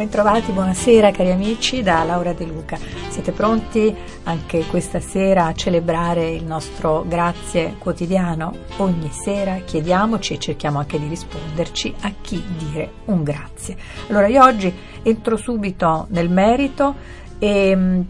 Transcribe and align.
Bentrovati, 0.00 0.52
buonasera 0.52 1.10
cari 1.10 1.30
amici 1.30 1.82
da 1.82 2.02
Laura 2.04 2.32
De 2.32 2.46
Luca. 2.46 2.78
Siete 3.10 3.32
pronti 3.32 3.94
anche 4.22 4.64
questa 4.64 4.98
sera 4.98 5.44
a 5.44 5.52
celebrare 5.52 6.30
il 6.30 6.42
nostro 6.42 7.04
grazie 7.06 7.74
quotidiano? 7.78 8.50
Ogni 8.78 9.10
sera 9.10 9.56
chiediamoci 9.56 10.32
e 10.32 10.38
cerchiamo 10.38 10.78
anche 10.78 10.98
di 10.98 11.06
risponderci 11.06 11.94
a 12.00 12.14
chi 12.18 12.42
dire 12.56 12.92
un 13.04 13.22
grazie. 13.22 13.76
Allora 14.08 14.26
io 14.28 14.42
oggi 14.42 14.74
entro 15.02 15.36
subito 15.36 16.06
nel 16.08 16.30
merito 16.30 16.94
e 17.38 18.04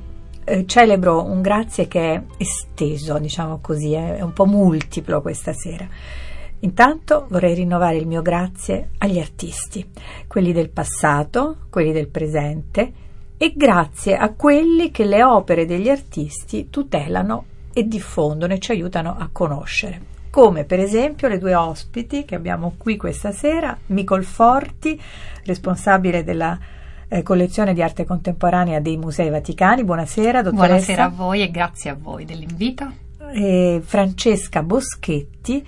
eh, 0.44 0.66
celebro 0.66 1.24
un 1.24 1.42
grazie 1.42 1.88
che 1.88 2.14
è 2.14 2.22
esteso, 2.36 3.18
diciamo 3.18 3.58
così, 3.60 3.94
è 3.94 4.22
un 4.22 4.32
po' 4.32 4.46
multiplo 4.46 5.20
questa 5.20 5.52
sera. 5.52 5.88
Intanto 6.60 7.26
vorrei 7.30 7.54
rinnovare 7.54 7.96
il 7.96 8.06
mio 8.06 8.20
grazie 8.20 8.90
agli 8.98 9.18
artisti, 9.18 9.88
quelli 10.26 10.52
del 10.52 10.68
passato, 10.68 11.56
quelli 11.70 11.92
del 11.92 12.08
presente 12.08 12.92
e 13.38 13.54
grazie 13.56 14.16
a 14.16 14.32
quelli 14.34 14.90
che 14.90 15.04
le 15.04 15.24
opere 15.24 15.64
degli 15.64 15.88
artisti 15.88 16.68
tutelano 16.68 17.44
e 17.72 17.84
diffondono 17.84 18.52
e 18.52 18.58
ci 18.58 18.72
aiutano 18.72 19.16
a 19.18 19.30
conoscere. 19.32 20.18
Come 20.28 20.64
per 20.64 20.78
esempio 20.78 21.28
le 21.28 21.38
due 21.38 21.54
ospiti 21.54 22.26
che 22.26 22.34
abbiamo 22.34 22.74
qui 22.76 22.98
questa 22.98 23.32
sera, 23.32 23.76
Micol 23.86 24.24
Forti, 24.24 25.00
responsabile 25.44 26.22
della 26.22 26.58
eh, 27.08 27.22
collezione 27.22 27.72
di 27.72 27.82
arte 27.82 28.04
contemporanea 28.04 28.80
dei 28.80 28.98
Musei 28.98 29.30
Vaticani. 29.30 29.82
Buonasera, 29.82 30.42
dottoressa. 30.42 30.66
Buonasera 30.66 31.04
a 31.04 31.08
voi 31.08 31.40
e 31.40 31.50
grazie 31.50 31.90
a 31.90 31.96
voi 31.98 32.26
dell'invito. 32.26 32.92
E 33.32 33.80
Francesca 33.82 34.62
Boschetti, 34.62 35.66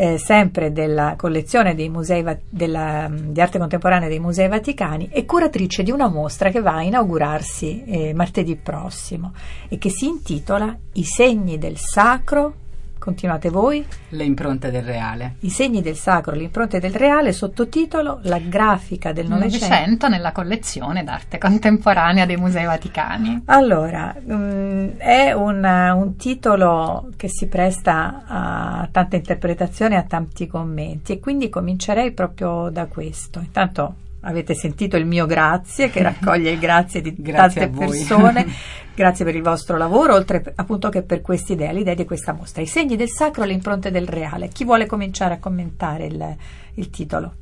eh, 0.00 0.16
sempre 0.16 0.72
della 0.72 1.12
collezione 1.14 1.74
musei 1.90 2.24
della, 2.48 3.06
di 3.12 3.38
arte 3.38 3.58
contemporanea 3.58 4.08
dei 4.08 4.18
Musei 4.18 4.48
Vaticani 4.48 5.10
e 5.12 5.26
curatrice 5.26 5.82
di 5.82 5.90
una 5.90 6.08
mostra 6.08 6.48
che 6.48 6.62
va 6.62 6.76
a 6.76 6.82
inaugurarsi 6.82 7.84
eh, 7.84 8.14
martedì 8.14 8.56
prossimo 8.56 9.34
e 9.68 9.76
che 9.76 9.90
si 9.90 10.06
intitola 10.06 10.74
I 10.94 11.04
segni 11.04 11.58
del 11.58 11.76
sacro 11.76 12.54
Continuate 13.00 13.48
voi. 13.48 13.84
Le 14.10 14.24
impronte 14.24 14.70
del 14.70 14.82
reale. 14.82 15.36
I 15.40 15.48
segni 15.48 15.80
del 15.80 15.96
sacro, 15.96 16.34
le 16.34 16.42
impronte 16.42 16.80
del 16.80 16.94
reale, 16.94 17.32
sottotitolo 17.32 18.20
La 18.24 18.38
grafica 18.38 19.12
del 19.12 19.26
Novecento 19.26 20.06
nella 20.06 20.32
collezione 20.32 21.02
d'arte 21.02 21.38
contemporanea 21.38 22.26
dei 22.26 22.36
Musei 22.36 22.66
Vaticani. 22.66 23.44
Allora, 23.46 24.14
um, 24.22 24.98
è 24.98 25.32
un, 25.32 25.64
un, 25.64 26.16
titolo 26.16 27.08
che 27.16 27.28
si 27.28 27.46
presta 27.46 28.24
a 28.26 28.88
tante 28.92 29.16
interpretazioni, 29.16 29.94
a 29.96 30.02
tanti 30.02 30.46
commenti 30.46 31.12
e 31.12 31.20
quindi 31.20 31.48
comincerei 31.48 32.12
proprio 32.12 32.68
da 32.68 32.84
questo. 32.84 33.38
Intanto 33.38 33.94
avete 34.20 34.54
sentito 34.54 34.96
il 34.96 35.06
mio 35.06 35.26
grazie 35.26 35.90
che 35.90 36.02
raccoglie 36.02 36.50
il 36.50 36.58
grazie 36.58 37.00
di 37.00 37.14
grazie 37.18 37.62
tante 37.62 37.78
persone. 37.78 38.46
grazie 38.94 39.24
per 39.24 39.34
il 39.34 39.42
vostro 39.42 39.78
lavoro, 39.78 40.14
oltre 40.14 40.42
appunto 40.56 40.90
che 40.90 41.02
per 41.02 41.22
quest'idea, 41.22 41.72
l'idea 41.72 41.94
di 41.94 42.04
questa 42.04 42.32
mostra. 42.32 42.60
I 42.60 42.66
segni 42.66 42.96
del 42.96 43.08
sacro, 43.08 43.44
le 43.44 43.54
impronte 43.54 43.90
del 43.90 44.06
reale. 44.06 44.48
Chi 44.48 44.64
vuole 44.64 44.86
cominciare 44.86 45.34
a 45.34 45.38
commentare 45.38 46.06
il, 46.06 46.36
il 46.74 46.90
titolo? 46.90 47.34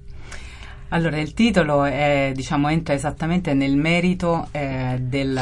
Allora, 0.91 1.19
il 1.19 1.35
titolo 1.35 1.85
è, 1.85 2.33
diciamo, 2.35 2.71
entra 2.71 2.95
esattamente 2.95 3.53
nel 3.53 3.77
merito 3.77 4.49
eh, 4.53 4.97
del 4.99 5.39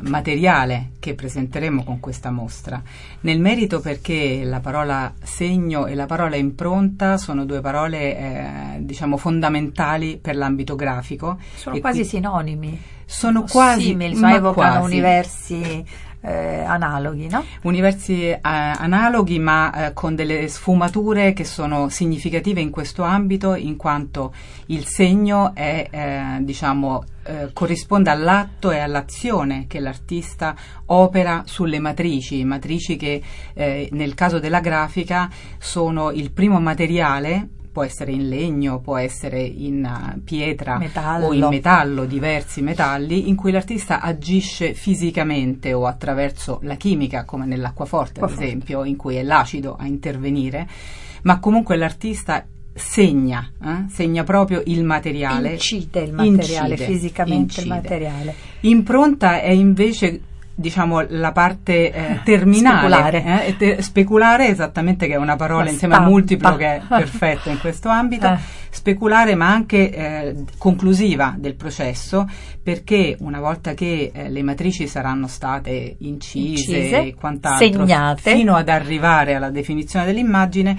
materiale 0.00 0.90
che 0.98 1.14
presenteremo 1.14 1.84
con 1.84 2.00
questa 2.00 2.32
mostra. 2.32 2.82
Nel 3.20 3.38
merito 3.38 3.78
perché 3.80 4.42
la 4.42 4.58
parola 4.58 5.14
segno 5.22 5.86
e 5.86 5.94
la 5.94 6.06
parola 6.06 6.34
impronta 6.34 7.16
sono 7.16 7.44
due 7.44 7.60
parole, 7.60 8.18
eh, 8.18 8.76
diciamo, 8.80 9.16
fondamentali 9.16 10.18
per 10.20 10.34
l'ambito 10.34 10.74
grafico. 10.74 11.38
Sono 11.54 11.78
quasi 11.78 12.00
qui, 12.00 12.08
sinonimi. 12.08 12.82
Sono 13.10 13.44
quasi, 13.44 13.84
simili, 13.84 14.14
ma 14.14 14.34
evocano 14.34 14.80
quasi. 14.80 14.94
universi 14.94 15.84
eh, 16.20 16.60
analoghi, 16.60 17.28
no? 17.28 17.44
Universi 17.62 18.28
eh, 18.30 18.40
analoghi 18.42 19.38
ma 19.38 19.86
eh, 19.86 19.92
con 19.92 20.14
delle 20.14 20.48
sfumature 20.48 21.32
che 21.32 21.44
sono 21.44 21.88
significative 21.88 22.60
in 22.60 22.70
questo 22.70 23.02
ambito 23.02 23.54
in 23.54 23.76
quanto 23.76 24.34
il 24.66 24.84
segno 24.86 25.54
è, 25.54 25.86
eh, 25.90 26.38
diciamo, 26.40 27.04
eh, 27.24 27.50
corrisponde 27.52 28.10
all'atto 28.10 28.70
e 28.70 28.78
all'azione 28.78 29.66
che 29.68 29.80
l'artista 29.80 30.54
opera 30.86 31.44
sulle 31.46 31.78
matrici, 31.78 32.44
matrici 32.44 32.96
che 32.96 33.22
eh, 33.54 33.88
nel 33.92 34.14
caso 34.14 34.38
della 34.38 34.60
grafica 34.60 35.30
sono 35.58 36.10
il 36.10 36.30
primo 36.32 36.60
materiale 36.60 37.48
può 37.78 37.86
essere 37.86 38.10
in 38.10 38.28
legno, 38.28 38.80
può 38.80 38.96
essere 38.96 39.40
in 39.40 39.84
uh, 39.84 40.20
pietra 40.24 40.78
metallo. 40.78 41.26
o 41.26 41.32
in 41.32 41.46
metallo, 41.48 42.06
diversi 42.06 42.60
metalli, 42.60 43.28
in 43.28 43.36
cui 43.36 43.52
l'artista 43.52 44.00
agisce 44.00 44.74
fisicamente 44.74 45.72
o 45.72 45.86
attraverso 45.86 46.58
la 46.62 46.74
chimica, 46.74 47.24
come 47.24 47.46
nell'acquaforte 47.46 48.20
ad 48.20 48.30
esempio, 48.30 48.82
in 48.82 48.96
cui 48.96 49.14
è 49.14 49.22
l'acido 49.22 49.76
a 49.78 49.86
intervenire, 49.86 50.66
ma 51.22 51.38
comunque 51.38 51.76
l'artista 51.76 52.44
segna, 52.74 53.48
eh? 53.62 53.84
segna 53.88 54.24
proprio 54.24 54.60
il 54.66 54.82
materiale. 54.82 55.52
Incide 55.52 56.00
il 56.00 56.12
materiale, 56.12 56.70
incide, 56.70 56.84
fisicamente 56.84 57.60
incide. 57.60 57.62
il 57.62 57.68
materiale. 57.68 58.34
Impronta 58.60 59.40
è 59.40 59.50
invece 59.50 60.20
diciamo 60.58 61.04
la 61.08 61.30
parte 61.30 61.92
eh, 61.92 62.20
terminale 62.24 63.20
speculare. 63.20 63.46
Eh, 63.46 63.56
te- 63.56 63.80
speculare 63.82 64.48
esattamente 64.48 65.06
che 65.06 65.12
è 65.12 65.16
una 65.16 65.36
parola 65.36 65.62
la 65.62 65.70
insieme 65.70 65.94
stampa. 65.94 66.08
a 66.08 66.12
multiplo 66.12 66.56
che 66.56 66.66
è 66.66 66.82
perfetta 66.88 67.50
in 67.50 67.60
questo 67.60 67.88
ambito 67.88 68.26
eh. 68.26 68.38
speculare 68.68 69.36
ma 69.36 69.48
anche 69.48 69.92
eh, 69.92 70.34
conclusiva 70.58 71.36
del 71.38 71.54
processo 71.54 72.28
perché 72.60 73.16
una 73.20 73.38
volta 73.38 73.74
che 73.74 74.10
eh, 74.12 74.28
le 74.28 74.42
matrici 74.42 74.88
saranno 74.88 75.28
state 75.28 75.94
incise, 76.00 76.76
incise 76.76 76.98
e 77.02 77.14
quant'altro 77.14 77.86
segnate 77.86 78.34
fino 78.34 78.56
ad 78.56 78.68
arrivare 78.68 79.36
alla 79.36 79.50
definizione 79.50 80.06
dell'immagine 80.06 80.76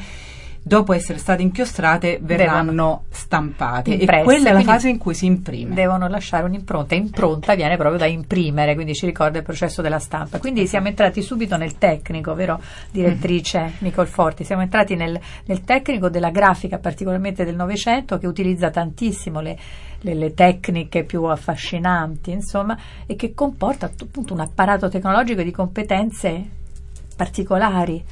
dopo 0.61 0.93
essere 0.93 1.17
state 1.17 1.41
inchiostrate 1.41 2.19
verranno 2.21 2.71
devono 2.79 3.03
stampate 3.09 3.91
impresse, 3.91 4.21
e 4.21 4.23
quella 4.23 4.49
è 4.49 4.53
la 4.53 4.61
fase 4.61 4.89
in 4.89 4.97
cui 4.97 5.13
si 5.13 5.25
imprime. 5.25 5.73
Devono 5.73 6.07
lasciare 6.07 6.43
un'impronta, 6.43 6.95
impronta 6.95 7.55
viene 7.55 7.75
proprio 7.77 7.97
da 7.97 8.05
imprimere, 8.05 8.73
quindi 8.75 8.93
ci 8.93 9.05
ricorda 9.05 9.37
il 9.37 9.43
processo 9.43 9.81
della 9.81 9.99
stampa. 9.99 10.39
Quindi 10.39 10.67
siamo 10.67 10.87
entrati 10.87 11.21
subito 11.21 11.57
nel 11.57 11.77
tecnico, 11.77 12.33
vero 12.33 12.61
direttrice 12.91 13.65
mm. 13.65 13.71
Nicole 13.79 14.07
Forti? 14.07 14.43
Siamo 14.43 14.61
entrati 14.61 14.95
nel, 14.95 15.19
nel 15.45 15.63
tecnico 15.63 16.09
della 16.09 16.29
grafica, 16.29 16.77
particolarmente 16.77 17.45
del 17.45 17.55
Novecento, 17.55 18.17
che 18.17 18.27
utilizza 18.27 18.69
tantissimo 18.69 19.41
le, 19.41 19.57
le, 20.01 20.13
le, 20.13 20.33
tecniche 20.33 21.03
più 21.03 21.23
affascinanti, 21.23 22.31
insomma, 22.31 22.77
e 23.05 23.15
che 23.15 23.33
comporta 23.33 23.91
appunto 23.99 24.33
un 24.33 24.39
apparato 24.39 24.89
tecnologico 24.89 25.41
di 25.41 25.51
competenze 25.51 26.57
particolari 27.15 28.03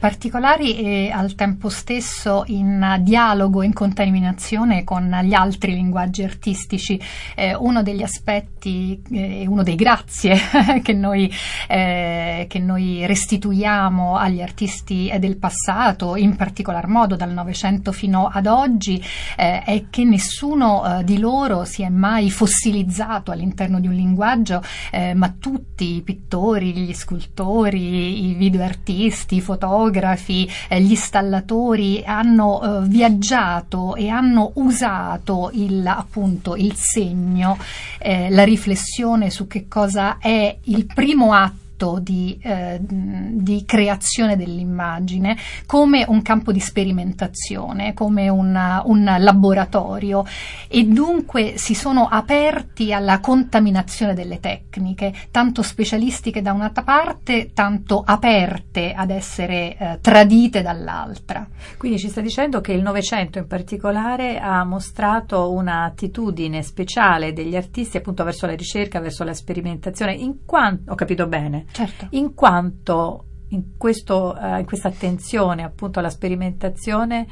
particolari 0.00 0.76
e 0.76 1.10
al 1.10 1.34
tempo 1.34 1.68
stesso 1.68 2.44
in 2.46 3.00
dialogo, 3.02 3.62
in 3.62 3.74
contaminazione 3.74 4.82
con 4.82 5.14
gli 5.22 5.34
altri 5.34 5.74
linguaggi 5.74 6.22
artistici. 6.24 6.98
Eh, 7.36 7.54
uno 7.54 7.82
degli 7.82 8.02
aspetti, 8.02 9.00
eh, 9.12 9.44
uno 9.46 9.62
dei 9.62 9.74
grazie 9.74 10.36
che, 10.82 10.94
noi, 10.94 11.30
eh, 11.68 12.46
che 12.48 12.58
noi 12.58 13.06
restituiamo 13.06 14.16
agli 14.16 14.40
artisti 14.40 15.12
del 15.18 15.36
passato, 15.36 16.16
in 16.16 16.34
particolar 16.34 16.86
modo 16.86 17.14
dal 17.14 17.32
Novecento 17.32 17.92
fino 17.92 18.26
ad 18.32 18.46
oggi, 18.46 19.04
eh, 19.36 19.62
è 19.62 19.84
che 19.90 20.04
nessuno 20.04 21.00
eh, 21.00 21.04
di 21.04 21.18
loro 21.18 21.64
si 21.66 21.82
è 21.82 21.90
mai 21.90 22.30
fossilizzato 22.30 23.32
all'interno 23.32 23.78
di 23.78 23.86
un 23.86 23.94
linguaggio, 23.94 24.62
eh, 24.90 25.12
ma 25.12 25.34
tutti 25.38 25.96
i 25.96 26.00
pittori, 26.00 26.72
gli 26.72 26.94
scultori, 26.94 28.30
i 28.30 28.34
videoartisti, 28.34 29.36
i 29.36 29.40
fotografi, 29.42 29.88
fotografi, 29.90 30.48
eh, 30.68 30.80
gli 30.80 30.92
installatori 30.92 32.02
hanno 32.04 32.62
eh, 32.62 32.86
viaggiato 32.86 33.96
e 33.96 34.08
hanno 34.08 34.52
usato 34.54 35.50
il, 35.54 35.86
appunto 35.86 36.54
il 36.56 36.74
segno, 36.76 37.58
eh, 37.98 38.30
la 38.30 38.44
riflessione 38.44 39.30
su 39.30 39.46
che 39.46 39.66
cosa 39.68 40.18
è 40.18 40.56
il 40.64 40.86
primo 40.86 41.32
atto 41.32 41.68
atto 41.80 41.98
di, 41.98 42.38
eh, 42.42 42.78
di, 42.80 43.64
creazione 43.64 44.36
dell'immagine 44.36 45.36
come 45.66 46.04
un 46.06 46.20
campo 46.20 46.52
di 46.52 46.60
sperimentazione, 46.60 47.94
come 47.94 48.28
una, 48.28 48.82
un 48.84 49.04
laboratorio 49.18 50.24
e 50.68 50.84
dunque 50.84 51.54
si 51.56 51.74
sono 51.74 52.06
aperti 52.06 52.92
alla 52.92 53.20
contaminazione 53.20 54.14
delle 54.14 54.40
tecniche, 54.40 55.12
tanto 55.30 55.62
specialistiche 55.62 56.42
da 56.42 56.52
una 56.52 56.70
parte, 56.70 57.50
tanto 57.54 58.02
aperte 58.04 58.92
ad 58.92 59.10
essere 59.10 59.76
eh, 59.76 59.98
tradite 60.00 60.62
dall'altra. 60.62 61.46
Quindi 61.78 61.98
ci 61.98 62.08
sta 62.08 62.20
dicendo 62.20 62.60
che 62.60 62.72
il 62.72 62.82
Novecento 62.82 63.38
in 63.38 63.46
particolare 63.46 64.38
ha 64.38 64.64
mostrato 64.64 65.50
un'attitudine 65.52 66.62
speciale 66.62 67.32
degli 67.32 67.56
artisti 67.56 67.96
appunto 67.96 68.24
verso 68.24 68.46
la 68.46 68.54
ricerca, 68.54 69.00
verso 69.00 69.24
la 69.24 69.34
sperimentazione, 69.34 70.14
in 70.14 70.44
quanto, 70.44 70.92
ho 70.92 70.94
capito 70.94 71.26
bene, 71.26 71.66
certo. 71.72 72.06
in 72.10 72.34
quanto 72.34 73.24
in, 73.48 73.76
questo, 73.76 74.36
uh, 74.38 74.58
in 74.58 74.64
questa 74.66 74.88
attenzione 74.88 75.62
appunto 75.62 75.98
alla 75.98 76.10
sperimentazione 76.10 77.26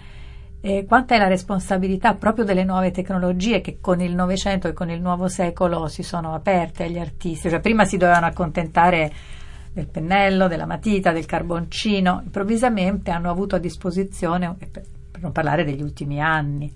eh, 0.60 0.86
quanta 0.86 1.14
è 1.14 1.18
la 1.18 1.28
responsabilità 1.28 2.14
proprio 2.14 2.44
delle 2.44 2.64
nuove 2.64 2.90
tecnologie 2.90 3.60
che 3.60 3.78
con 3.80 4.00
il 4.00 4.14
Novecento 4.14 4.66
e 4.66 4.72
con 4.72 4.90
il 4.90 5.00
nuovo 5.00 5.28
secolo 5.28 5.86
si 5.86 6.02
sono 6.02 6.34
aperte 6.34 6.84
agli 6.84 6.98
artisti? 6.98 7.48
Cioè, 7.48 7.60
prima 7.60 7.84
si 7.84 7.96
dovevano 7.96 8.26
accontentare 8.26 9.12
del 9.72 9.86
pennello, 9.86 10.48
della 10.48 10.66
matita, 10.66 11.12
del 11.12 11.26
carboncino, 11.26 12.22
improvvisamente 12.24 13.12
hanno 13.12 13.30
avuto 13.30 13.54
a 13.54 13.60
disposizione, 13.60 14.56
per, 14.58 14.82
per 15.12 15.22
non 15.22 15.30
parlare 15.30 15.64
degli 15.64 15.82
ultimi 15.82 16.20
anni, 16.20 16.74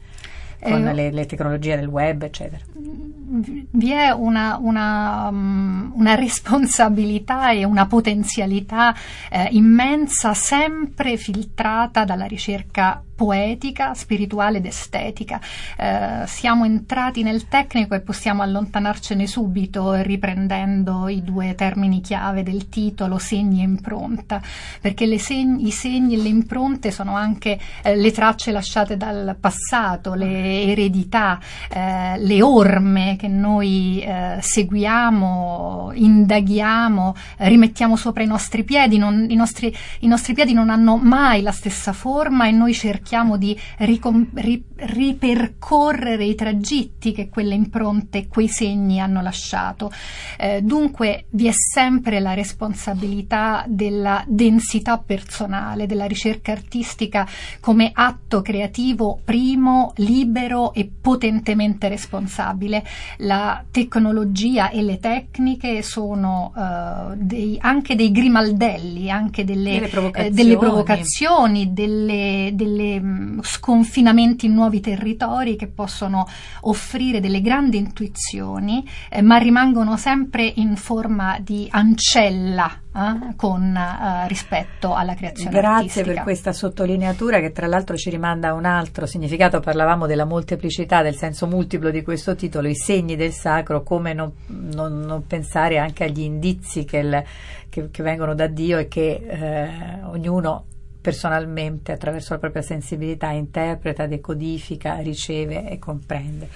con 0.63 0.87
eh, 0.87 0.95
le, 0.95 1.11
le, 1.11 1.27
tecnologie 1.27 1.77
del 1.77 1.87
web, 1.87 2.23
eccetera. 2.23 2.63
Vi 2.75 3.91
è 3.91 4.11
una, 4.11 4.59
una, 4.61 5.29
um, 5.29 5.91
una 5.95 6.15
responsabilità 6.15 7.51
e 7.51 7.65
una 7.65 7.87
potenzialità 7.87 8.95
eh, 9.31 9.49
immensa, 9.53 10.35
sempre 10.35 11.17
filtrata 11.17 12.05
dalla 12.05 12.27
ricerca 12.27 13.03
poetica, 13.23 13.95
spirituale 13.95 14.59
ed 14.59 14.67
estetica. 14.67 15.41
Eh, 15.79 16.27
siamo 16.27 16.65
entrati 16.65 17.23
nel 17.23 17.47
tecnico 17.47 17.95
e 17.95 18.01
possiamo 18.01 18.43
allontanarcene 18.43 19.29
subito 19.29 19.95
riprendendo 19.95 21.07
i 21.09 21.23
due 21.23 21.55
termini 21.55 22.01
chiave 22.01 22.43
del 22.43 22.69
titolo, 22.69 23.19
segni 23.19 23.61
e 23.61 23.65
impronta, 23.65 24.43
perché 24.81 25.07
segni, 25.19 25.69
i 25.69 25.71
segni 25.71 26.15
e 26.15 26.23
le 26.23 26.29
impronte 26.29 26.91
sono 26.91 27.15
anche 27.15 27.59
eh, 27.83 27.95
le 27.95 28.11
tracce 28.11 28.51
lasciate 28.51 28.97
dal 28.97 29.37
passato, 29.39 30.15
le 30.15 30.52
eredità, 30.53 31.41
eh, 31.71 32.19
le 32.19 32.43
orme 32.43 33.17
che 33.19 33.29
noi 33.29 34.01
eh, 34.01 34.39
seguiamo, 34.41 35.93
indaghiamo, 35.95 37.15
rimettiamo 37.39 37.97
sopra 37.97 38.23
i 38.23 38.27
nostri 38.27 38.65
piedi. 38.65 38.99
Non, 38.99 39.27
i, 39.29 39.35
nostri, 39.35 39.75
I 40.01 40.07
nostri 40.07 40.35
piedi 40.35 40.53
non 40.53 40.71
hanno 40.71 40.97
mai 40.97 41.43
la 41.43 41.53
stessa 41.53 41.93
forma 41.93 42.47
e 42.47 42.51
noi 42.51 42.75
cerchiamo 42.75 43.37
di 43.37 43.59
ricom- 43.79 44.29
ri- 44.35 44.65
ripercorrere 44.77 46.25
i 46.25 46.35
tragitti 46.35 47.13
che 47.13 47.29
quelle 47.29 47.55
impronte, 47.55 48.29
quei 48.29 48.49
segni 48.49 49.01
hanno 49.01 49.23
lasciato. 49.23 49.91
Eh, 50.39 50.61
dunque 50.63 51.27
vi 51.31 51.47
è 51.47 51.53
sempre 51.53 52.21
la 52.21 52.35
responsabilità 52.35 53.65
della 53.67 54.23
densità 54.27 54.99
personale, 54.99 55.87
della 55.87 56.07
ricerca 56.07 56.53
artistica 56.53 57.27
come 57.61 57.91
atto 57.93 58.43
creativo 58.43 59.21
primo, 59.25 59.93
libero 59.97 60.42
e 60.73 60.91
potentemente 61.01 61.89
responsabile. 61.89 62.85
La 63.19 63.63
tecnologia 63.71 64.71
e 64.71 64.83
le 64.83 64.99
tecniche 64.99 65.83
sono 65.83 66.53
uh, 66.55 67.15
dei, 67.17 67.59
anche 67.61 67.95
dei 67.95 68.11
grimaldelli, 68.11 69.11
anche 69.11 69.45
delle, 69.45 69.73
delle 69.73 69.89
provocazioni, 69.89 70.29
eh, 70.29 70.31
delle, 70.31 70.57
provocazioni 70.57 71.73
delle, 71.73 72.51
delle 72.55 73.01
Ehm, 73.03 73.41
sconfinamenti 73.43 74.47
in 74.47 74.55
nuovi 74.55 74.81
territori 74.81 75.57
che 75.57 75.67
possono 75.67 76.27
offrire 76.63 77.21
delle 77.21 77.41
grandi 77.41 77.77
intuizioni, 77.79 78.87
eh, 79.11 79.23
ma 79.23 79.37
rimangono 79.37 79.97
sempre 79.97 80.51
in 80.57 80.77
forma 80.77 81.39
di 81.41 81.67
ancella 81.71 82.82
eh, 82.95 83.35
con 83.37 83.75
eh, 83.75 84.29
rispetto 84.29 84.95
alla 84.95 85.15
creazione 85.15 85.51
Grazie 85.51 85.71
artistica. 85.71 86.13
per 86.13 86.23
questa 86.23 86.53
sottolineatura 86.53 87.41
che 87.41 87.51
tra 87.51 87.67
l'altro 87.67 87.97
ci 87.97 88.11
rimanda 88.11 88.49
a 88.49 88.53
un 88.53 88.67
altro 88.67 89.07
significato, 89.07 89.61
parlavamo 89.61 90.07
della 90.07 90.27
molteplicità, 90.27 91.03
del 91.03 91.17
senso 91.17 91.47
multiplo 91.47 91.91
di 91.91 92.03
questo 92.03 92.35
titolo, 92.35 92.69
i 92.69 92.75
segni 92.75 93.17
del 93.17 93.33
sacro, 93.33 93.83
come 93.83 94.13
non, 94.13 94.33
non, 94.47 95.01
non 95.01 95.27
pensare 95.27 95.79
anche 95.79 96.05
agli 96.05 96.21
indizi 96.21 96.85
che, 96.85 96.99
il, 96.99 97.25
che, 97.69 97.91
che, 97.91 98.03
vengono 98.03 98.35
da 98.35 98.47
Dio 98.47 98.79
e 98.79 98.89
che 98.89 99.23
eh, 99.27 100.03
ognuno 100.05 100.65
personalmente 101.01 101.93
attraverso 101.93 102.35
la 102.35 102.39
propria 102.39 102.63
sensibilità 102.63 103.31
interpreta, 103.31 104.07
decodifica, 104.07 104.97
riceve 104.99 105.69
e 105.69 105.79
comprende. 105.79 106.49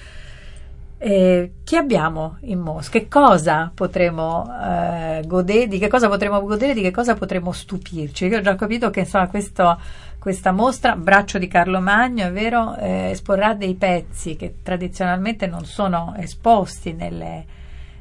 Eh, 0.98 1.52
chi 1.62 1.76
abbiamo 1.76 2.38
in 2.43 2.58
Mosca? 2.58 2.98
Che 2.98 3.08
cosa 3.08 3.70
potremo 3.75 4.50
eh, 4.62 5.22
godere? 5.26 5.69
Di 5.69 5.78
che 5.78 5.88
cosa 5.88 6.08
potremo 6.08 6.40
godere? 6.40 6.72
Di 6.72 6.81
che 6.81 6.90
cosa 6.90 7.14
potremo 7.14 7.52
stupirci? 7.52 8.26
Io 8.26 8.38
ho 8.38 8.40
già 8.40 8.54
capito 8.54 8.88
che 8.88 9.00
insomma 9.00 9.28
questo, 9.28 9.78
questa 10.19 10.52
mostra, 10.52 10.96
Braccio 10.96 11.38
di 11.38 11.48
Carlo 11.48 11.81
Magno, 11.81 12.26
è 12.26 12.32
vero, 12.32 12.76
eh, 12.76 13.10
esporrà 13.10 13.52
dei 13.52 13.75
pezzi 13.75 14.37
che 14.37 14.56
tradizionalmente 14.62 15.46
non 15.46 15.66
sono 15.66 16.14
esposti 16.16 16.94
nelle, 16.94 17.44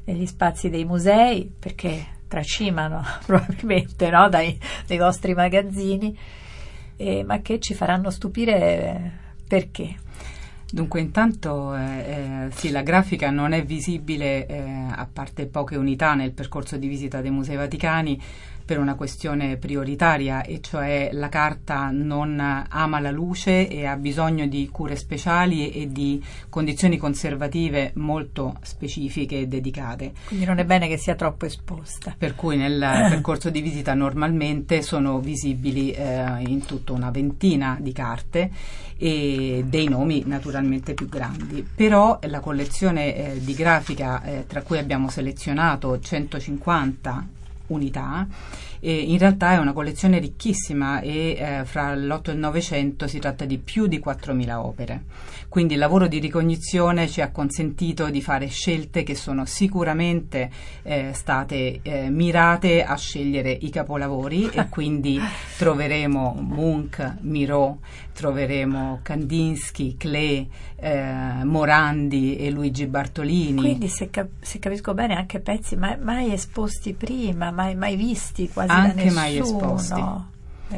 negli 0.06 0.26
spazi 0.26 0.70
dei 0.70 0.86
musei 0.86 1.52
perché 1.60 2.14
tracimano 2.30 3.04
probabilmente 3.28 4.10
no? 4.10 4.30
dai, 4.30 4.58
dai, 4.88 4.98
vostri 4.98 5.34
magazzini, 5.34 6.18
eh, 6.96 7.24
ma 7.26 7.42
che 7.42 7.60
ci 7.60 7.74
faranno 7.74 8.10
stupire 8.10 9.24
perché. 9.48 9.96
Dunque, 10.76 11.00
intanto 11.00 11.74
eh, 11.74 12.48
eh, 12.48 12.52
sì, 12.52 12.70
la 12.70 12.82
grafica 12.82 13.30
non 13.30 13.54
è 13.54 13.64
visibile 13.64 14.46
eh, 14.46 14.60
a 14.92 15.08
parte 15.10 15.46
poche 15.46 15.78
unità 15.78 16.16
nel 16.16 16.34
percorso 16.34 16.76
di 16.76 16.90
visita 16.90 17.22
dei 17.22 17.32
musei 17.32 17.56
vaticani 17.56 18.22
per 18.66 18.80
una 18.80 18.96
questione 18.96 19.58
prioritaria 19.58 20.44
e 20.44 20.60
cioè 20.60 21.10
la 21.14 21.30
carta 21.30 21.92
non 21.92 22.40
ama 22.40 23.00
la 23.00 23.12
luce 23.12 23.68
e 23.68 23.86
ha 23.86 23.96
bisogno 23.96 24.48
di 24.48 24.68
cure 24.72 24.96
speciali 24.96 25.72
e 25.72 25.92
di 25.92 26.22
condizioni 26.50 26.98
conservative 26.98 27.92
molto 27.96 28.58
specifiche 28.64 29.40
e 29.40 29.48
dedicate. 29.48 30.14
Quindi 30.26 30.46
non 30.46 30.58
è 30.58 30.66
bene 30.66 30.88
che 30.88 30.98
sia 30.98 31.14
troppo 31.14 31.46
esposta. 31.46 32.16
Per 32.18 32.34
cui 32.34 32.58
nel 32.58 32.80
percorso 33.10 33.52
di 33.52 33.62
visita 33.62 33.94
normalmente 33.94 34.82
sono 34.82 35.20
visibili 35.20 35.92
eh, 35.92 36.42
in 36.48 36.66
tutta 36.66 36.94
una 36.94 37.12
ventina 37.12 37.78
di 37.80 37.92
carte 37.92 38.50
e 38.98 39.64
dei 39.68 39.88
nomi 39.88 40.24
naturalmente 40.26 40.96
più 40.96 41.08
grandi. 41.08 41.68
Però 41.76 42.20
la 42.24 42.40
collezione 42.40 43.16
eh, 43.16 43.40
di 43.40 43.54
grafica 43.54 44.24
eh, 44.24 44.46
tra 44.48 44.64
cui 44.64 44.80
abbiamo 44.80 45.10
selezionato 45.10 46.00
150 46.00 47.44
unità. 47.68 48.28
E 48.80 48.94
in 48.94 49.18
realtà 49.18 49.54
è 49.54 49.58
una 49.58 49.74
collezione 49.74 50.20
ricchissima 50.20 51.00
e 51.00 51.36
eh, 51.38 51.66
fra 51.66 51.96
l'8 51.96 52.30
e 52.30 52.32
il 52.34 52.38
900 52.38 53.08
si 53.08 53.20
tratta 53.20 53.46
di 53.46 53.58
più 53.58 53.88
di 53.88 54.02
4.000 54.04 54.52
opere. 54.54 55.04
Quindi 55.56 55.76
il 55.76 55.80
lavoro 55.80 56.08
di 56.08 56.20
ricognizione 56.20 57.08
ci 57.08 57.22
ha 57.22 57.32
consentito 57.32 58.10
di 58.10 58.22
fare 58.22 58.48
scelte 58.48 59.04
che 59.04 59.16
sono 59.16 59.46
sicuramente 59.46 60.50
eh, 60.84 61.12
state 61.14 61.80
eh, 61.82 62.10
mirate 62.10 62.84
a 62.84 62.98
scegliere 62.98 63.52
i 63.52 63.70
capolavori 63.70 64.50
e 64.50 64.68
quindi 64.70 65.18
troveremo 65.58 66.38
Munch, 66.42 67.20
Miro, 67.22 67.80
troveremo 68.16 69.00
Kandinsky, 69.02 69.96
Klee, 69.96 70.48
eh, 70.76 71.44
Morandi 71.44 72.38
e 72.38 72.50
Luigi 72.50 72.88
Bartolini. 72.88 73.62
Quindi 73.62 73.88
se, 73.88 74.10
cap- 74.10 74.42
se, 74.42 74.60
capisco 74.60 74.94
bene 74.94 75.16
anche 75.16 75.40
pezzi 75.40 75.76
mai, 75.76 75.98
mai 76.00 76.34
esposti 76.34 76.94
prima, 76.94 77.52
mai, 77.56 77.76
mai 77.76 77.96
visti 77.96 78.50
quasi 78.50 78.72
anche 78.72 78.96
da 78.96 79.02
nessuno. 79.04 79.20
mai 79.20 79.38
esposti. 79.38 80.04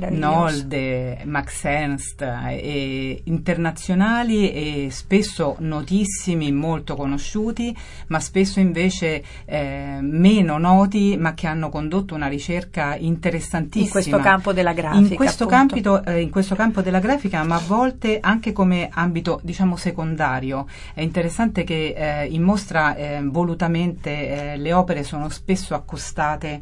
Nolde, 0.09 1.21
Max 1.23 1.63
Ernst, 1.63 2.21
eh, 2.21 3.21
internazionali 3.23 4.51
e 4.51 4.89
spesso 4.91 5.55
notissimi, 5.59 6.51
molto 6.51 6.95
conosciuti, 6.95 7.75
ma 8.07 8.19
spesso 8.19 8.59
invece 8.59 9.23
eh, 9.45 9.97
meno 10.01 10.57
noti, 10.57 11.15
ma 11.17 11.33
che 11.33 11.47
hanno 11.47 11.69
condotto 11.69 12.13
una 12.15 12.27
ricerca 12.27 12.95
interessantissima. 12.95 13.85
In 13.85 13.91
questo 13.91 14.19
campo 14.19 14.53
della 14.53 14.73
grafica. 14.73 14.99
In 14.99 15.15
questo, 15.15 15.45
campito, 15.45 16.03
eh, 16.03 16.21
in 16.21 16.29
questo 16.29 16.55
campo 16.55 16.81
della 16.81 16.99
grafica, 16.99 17.43
ma 17.43 17.55
a 17.55 17.63
volte 17.65 18.19
anche 18.19 18.51
come 18.51 18.89
ambito, 18.91 19.39
diciamo, 19.41 19.77
secondario. 19.77 20.67
È 20.93 21.01
interessante 21.01 21.63
che 21.63 21.93
eh, 21.97 22.25
in 22.25 22.43
mostra 22.43 22.95
eh, 22.95 23.21
volutamente 23.23 24.53
eh, 24.53 24.57
le 24.57 24.73
opere 24.73 25.03
sono 25.03 25.29
spesso 25.29 25.73
accostate 25.73 26.59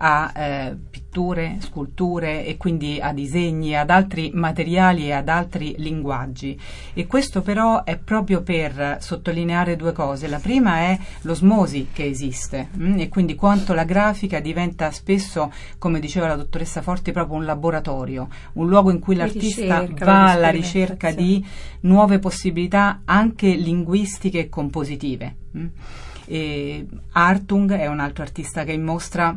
a 0.00 0.76
pitture 0.90 1.07
pitture, 1.18 1.56
sculture 1.60 2.46
e 2.46 2.56
quindi 2.56 3.00
a 3.00 3.12
disegni, 3.12 3.76
ad 3.76 3.90
altri 3.90 4.30
materiali 4.32 5.06
e 5.06 5.12
ad 5.12 5.28
altri 5.28 5.74
linguaggi. 5.78 6.58
E 6.94 7.06
questo 7.06 7.42
però 7.42 7.82
è 7.82 7.98
proprio 7.98 8.42
per 8.42 8.98
sottolineare 9.00 9.74
due 9.74 9.92
cose. 9.92 10.28
La 10.28 10.38
prima 10.38 10.76
è 10.78 10.98
l'osmosi 11.22 11.88
che 11.92 12.04
esiste 12.04 12.68
mh? 12.70 12.86
Mm, 12.88 12.98
e 13.00 13.08
quindi 13.08 13.34
quanto 13.34 13.74
la 13.74 13.84
grafica 13.84 14.38
diventa 14.38 14.90
spesso, 14.92 15.52
come 15.78 15.98
diceva 15.98 16.28
la 16.28 16.36
dottoressa 16.36 16.82
Forti, 16.82 17.10
proprio 17.10 17.36
un 17.36 17.44
laboratorio, 17.44 18.28
un 18.54 18.68
luogo 18.68 18.90
in 18.92 19.00
cui 19.00 19.14
di 19.14 19.20
l'artista 19.20 19.80
ricerca, 19.80 20.04
va 20.04 20.30
alla 20.30 20.50
ricerca 20.50 21.10
di 21.10 21.44
nuove 21.80 22.20
possibilità 22.20 23.02
anche 23.04 23.48
linguistiche 23.48 24.38
e 24.38 24.48
compositive. 24.48 25.34
Mh? 25.50 25.58
Mm. 25.58 25.66
E 26.30 26.86
Artung 27.12 27.72
è 27.72 27.86
un 27.86 28.00
altro 28.00 28.22
artista 28.22 28.62
che 28.64 28.76
mostra 28.76 29.36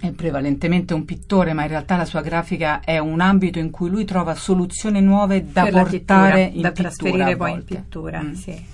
è 0.00 0.10
prevalentemente 0.12 0.94
un 0.94 1.04
pittore, 1.04 1.52
ma 1.52 1.62
in 1.62 1.68
realtà 1.68 1.96
la 1.96 2.04
sua 2.04 2.20
grafica 2.20 2.80
è 2.80 2.98
un 2.98 3.20
ambito 3.20 3.58
in 3.58 3.70
cui 3.70 3.88
lui 3.88 4.04
trova 4.04 4.34
soluzioni 4.34 5.00
nuove 5.00 5.50
da 5.50 5.66
portare 5.66 5.88
pittura, 5.88 6.38
in 6.38 6.60
da 6.60 6.72
trasferire 6.72 7.36
poi 7.36 7.52
in 7.52 7.64
pittura. 7.64 8.22
Mm. 8.22 8.32
Sì. 8.32 8.64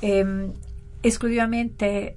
Ehm, 0.00 0.52
esclusivamente 1.00 2.16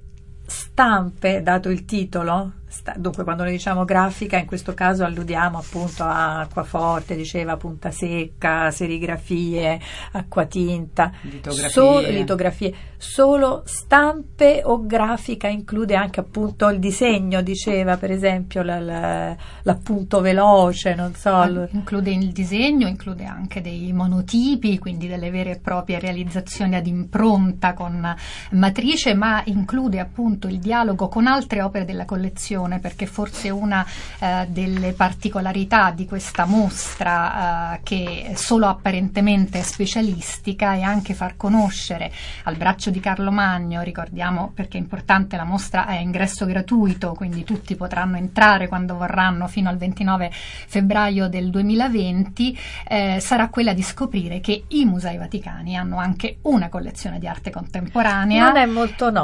stampe, 0.76 1.42
dato 1.42 1.70
il 1.70 1.86
titolo, 1.86 2.52
dunque 2.96 3.24
quando 3.24 3.44
noi 3.44 3.52
diciamo 3.52 3.84
grafica 3.84 4.36
in 4.36 4.44
questo 4.44 4.74
caso 4.74 5.04
alludiamo 5.04 5.58
appunto 5.58 6.02
a 6.02 6.40
acquaforte, 6.40 7.16
diceva 7.16 7.56
punta 7.56 7.90
secca, 7.90 8.70
serigrafie, 8.70 9.80
acquatinta, 10.12 11.12
litografie. 11.22 11.70
Solo, 11.70 12.08
litografie. 12.08 12.74
Solo 12.98 13.62
stampe 13.66 14.62
o 14.64 14.84
grafica 14.86 15.48
include 15.48 15.94
anche 15.94 16.20
appunto 16.20 16.68
il 16.68 16.78
disegno, 16.78 17.42
diceva 17.42 17.96
per 17.96 18.10
esempio 18.10 18.62
la, 18.62 18.80
la, 18.80 19.36
l'appunto 19.62 20.20
veloce, 20.20 20.94
non 20.94 21.14
so. 21.14 21.34
Ah, 21.34 21.68
include 21.70 22.10
il 22.10 22.32
disegno, 22.32 22.88
include 22.88 23.24
anche 23.24 23.60
dei 23.60 23.92
monotipi, 23.92 24.78
quindi 24.78 25.08
delle 25.08 25.30
vere 25.30 25.52
e 25.52 25.58
proprie 25.58 25.98
realizzazioni 25.98 26.74
ad 26.74 26.86
impronta 26.86 27.74
con 27.74 28.14
matrice, 28.52 29.14
ma 29.14 29.42
include 29.46 30.00
appunto 30.00 30.48
il 30.48 30.58
dialogo 30.66 31.06
con 31.06 31.28
altre 31.28 31.62
opere 31.62 31.84
della 31.84 32.04
collezione 32.04 32.80
perché 32.80 33.06
forse 33.06 33.50
una 33.50 33.86
eh, 34.18 34.46
delle 34.48 34.92
particolarità 34.94 35.92
di 35.92 36.06
questa 36.06 36.44
mostra 36.44 37.74
eh, 37.74 37.80
che 37.84 38.32
solo 38.34 38.66
apparentemente 38.66 39.60
è 39.60 39.62
specialistica 39.62 40.74
è 40.74 40.80
anche 40.80 41.14
far 41.14 41.36
conoscere 41.36 42.10
al 42.44 42.56
braccio 42.56 42.90
di 42.90 42.98
Carlo 42.98 43.30
Magno, 43.30 43.82
ricordiamo 43.82 44.50
perché 44.52 44.76
è 44.76 44.80
importante 44.80 45.36
la 45.36 45.44
mostra 45.44 45.86
è 45.86 46.00
ingresso 46.00 46.44
gratuito, 46.46 47.12
quindi 47.14 47.44
tutti 47.44 47.76
potranno 47.76 48.16
entrare 48.16 48.66
quando 48.66 48.96
vorranno 48.96 49.46
fino 49.46 49.68
al 49.68 49.76
29 49.76 50.30
febbraio 50.32 51.28
del 51.28 51.50
2020, 51.50 52.58
eh, 52.88 53.18
sarà 53.20 53.48
quella 53.50 53.72
di 53.72 53.82
scoprire 53.82 54.40
che 54.40 54.64
i 54.66 54.84
musei 54.84 55.16
vaticani 55.16 55.76
hanno 55.76 55.98
anche 55.98 56.38
una 56.42 56.68
collezione 56.68 57.20
di 57.20 57.28
arte 57.28 57.50
contemporanea 57.50 58.46
non 58.46 58.56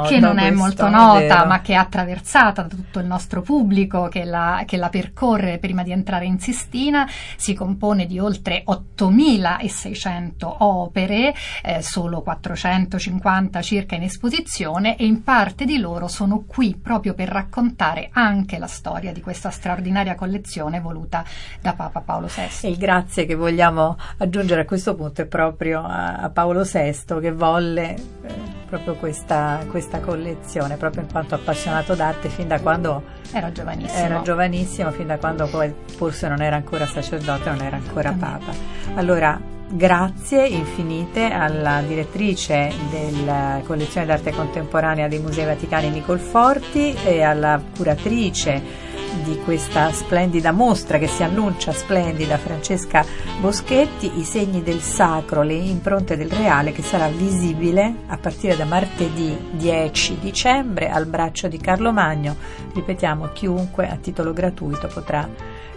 che 0.07 0.19
non 0.19 0.39
è 0.39 0.49
molto 0.51 0.87
nota, 0.89 1.32
ma 1.45 1.61
che 1.61 1.73
è 1.73 1.75
attraversata 1.75 2.61
da 2.61 2.67
tutto 2.67 2.99
il 2.99 3.05
nostro 3.05 3.41
pubblico 3.41 4.07
che 4.07 4.23
la, 4.23 4.63
che 4.65 4.77
la 4.77 4.89
percorre 4.89 5.57
prima 5.57 5.83
di 5.83 5.91
entrare 5.91 6.25
in 6.25 6.39
Sistina, 6.39 7.07
si 7.35 7.53
compone 7.53 8.05
di 8.05 8.19
oltre 8.19 8.63
8.600 8.67 10.55
opere, 10.59 11.33
eh, 11.63 11.81
solo 11.81 12.21
450 12.21 13.61
circa 13.61 13.95
in 13.95 14.03
esposizione 14.03 14.97
e 14.97 15.05
in 15.05 15.23
parte 15.23 15.65
di 15.65 15.77
loro 15.77 16.07
sono 16.07 16.43
qui 16.45 16.75
proprio 16.75 17.13
per 17.13 17.29
raccontare 17.29 18.09
anche 18.11 18.57
la 18.57 18.67
storia 18.67 19.11
di 19.11 19.21
questa 19.21 19.49
straordinaria 19.49 20.15
collezione 20.15 20.79
voluta 20.79 21.23
da 21.61 21.73
Papa 21.73 22.01
Paolo 22.01 22.27
VI. 22.27 22.69
Il 22.69 22.77
grazie 22.77 23.25
che 23.25 23.35
vogliamo 23.35 23.97
aggiungere 24.17 24.61
a 24.61 24.65
questo 24.65 24.95
punto 24.95 25.21
è 25.21 25.25
proprio 25.25 25.81
a, 25.83 26.15
a 26.15 26.29
Paolo 26.29 26.63
VI 26.63 27.19
che 27.19 27.31
volle 27.31 27.95
eh, 28.23 28.62
proprio 28.73 28.95
questa, 28.95 29.59
questa 29.69 29.99
collezione, 29.99 30.77
proprio 30.77 31.03
in 31.03 31.11
quanto 31.11 31.35
appassionato 31.35 31.93
d'arte 31.93 32.29
fin 32.29 32.47
da 32.47 32.59
quando 32.59 33.03
era 33.31 33.51
giovanissimo. 33.51 33.99
Era 33.99 34.21
giovanissimo 34.21 34.91
fin 34.91 35.07
da 35.07 35.17
quando 35.17 35.47
poi 35.47 35.71
forse 35.95 36.27
non 36.27 36.41
era 36.41 36.55
ancora 36.55 36.87
sacerdote, 36.87 37.49
non 37.51 37.61
era 37.61 37.77
ancora 37.77 38.15
papa. 38.17 38.51
Allora, 38.95 39.39
grazie 39.69 40.47
infinite 40.47 41.31
alla 41.31 41.81
direttrice 41.85 42.71
della 42.89 43.61
collezione 43.63 44.07
d'arte 44.07 44.31
contemporanea 44.31 45.07
dei 45.07 45.19
Musei 45.19 45.45
Vaticani 45.45 45.89
Nicole 45.89 46.19
Forti 46.19 46.95
e 47.05 47.21
alla 47.21 47.61
curatrice 47.75 48.91
di 49.23 49.39
questa 49.43 49.91
splendida 49.91 50.51
mostra 50.51 50.97
che 50.97 51.07
si 51.07 51.23
annuncia 51.23 51.71
splendida 51.71 52.37
Francesca 52.37 53.05
Boschetti, 53.39 54.19
i 54.19 54.23
segni 54.23 54.63
del 54.63 54.79
sacro, 54.79 55.43
le 55.43 55.53
impronte 55.53 56.17
del 56.17 56.29
reale 56.29 56.71
che 56.71 56.81
sarà 56.81 57.07
visibile 57.07 57.93
a 58.07 58.17
partire 58.17 58.55
da 58.55 58.65
martedì 58.65 59.37
10 59.51 60.19
dicembre 60.19 60.89
al 60.89 61.05
braccio 61.05 61.47
di 61.47 61.57
Carlo 61.57 61.91
Magno. 61.91 62.35
Ripetiamo, 62.73 63.29
chiunque 63.33 63.87
a 63.87 63.95
titolo 63.97 64.33
gratuito 64.33 64.87
potrà 64.87 65.27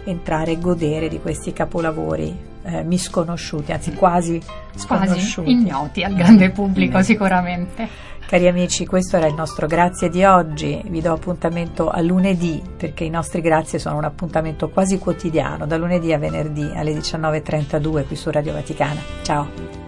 entrare 0.09 0.51
e 0.51 0.59
godere 0.59 1.07
di 1.07 1.19
questi 1.19 1.53
capolavori 1.53 2.35
eh, 2.63 2.83
misconosciuti, 2.83 3.71
anzi 3.71 3.93
quasi 3.93 4.41
sconosciuti. 4.75 5.51
Quasi 5.51 5.51
ignoti 5.51 6.03
al 6.03 6.13
grande 6.13 6.49
pubblico 6.51 7.01
sicuramente. 7.01 8.05
Cari 8.27 8.47
amici, 8.47 8.85
questo 8.85 9.15
era 9.15 9.27
il 9.27 9.35
nostro 9.35 9.67
grazie 9.67 10.09
di 10.09 10.25
oggi. 10.25 10.81
Vi 10.85 10.99
do 10.99 11.13
appuntamento 11.13 11.89
a 11.89 12.01
lunedì 12.01 12.61
perché 12.75 13.05
i 13.05 13.09
nostri 13.09 13.39
grazie 13.39 13.79
sono 13.79 13.95
un 13.95 14.03
appuntamento 14.03 14.67
quasi 14.67 14.97
quotidiano, 14.97 15.65
da 15.65 15.77
lunedì 15.77 16.11
a 16.11 16.17
venerdì 16.17 16.69
alle 16.75 16.91
19.32 16.91 18.05
qui 18.05 18.15
su 18.17 18.29
Radio 18.29 18.51
Vaticana. 18.51 18.99
Ciao. 19.21 19.86